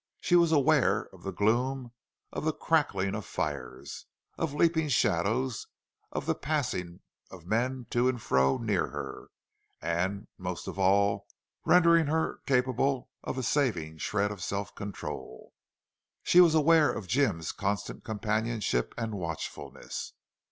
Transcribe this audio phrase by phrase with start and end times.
[0.19, 1.91] She was aware of the gloom,
[2.33, 5.67] of the crackling of fires, of leaping shadows,
[6.11, 9.29] of the passing of men to and fro near her,
[9.79, 11.27] and, most of all,
[11.65, 15.53] rendering her capable of a saving shred of self control,
[16.23, 20.13] she was aware of Jim's constant companionship and watchfulness.